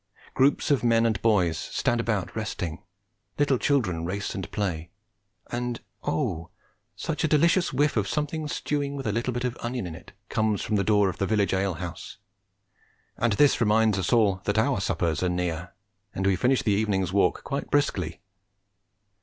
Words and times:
Groups 0.33 0.71
of 0.71 0.83
men 0.83 1.05
and 1.05 1.21
boys 1.21 1.59
stand 1.59 2.01
about 2.01 2.35
resting, 2.35 2.81
little 3.37 3.59
children 3.59 4.03
race 4.03 4.33
and 4.33 4.49
play, 4.51 4.89
and 5.51 5.79
oh, 6.01 6.49
such 6.95 7.23
a 7.23 7.27
delicious 7.27 7.71
whiff 7.71 7.95
of 7.95 8.07
something 8.07 8.47
stewing, 8.47 8.95
with 8.95 9.05
a 9.05 9.11
little 9.11 9.31
bit 9.31 9.43
of 9.43 9.55
onion 9.59 9.85
in 9.85 9.93
it, 9.93 10.13
comes 10.27 10.63
from 10.63 10.75
the 10.75 10.81
open 10.81 10.87
door 10.91 11.09
of 11.09 11.19
the 11.19 11.27
village 11.27 11.53
ale 11.53 11.75
house! 11.75 12.17
And 13.15 13.33
this 13.33 13.61
reminds 13.61 13.99
us 13.99 14.11
all 14.11 14.41
that 14.45 14.57
our 14.57 14.81
suppers 14.81 15.21
are 15.21 15.29
near, 15.29 15.75
and 16.15 16.25
we 16.25 16.35
finish 16.35 16.63
the 16.63 16.71
evening's 16.73 17.13
walk 17.13 17.43
quite 17.43 17.69
briskly. 17.69 18.21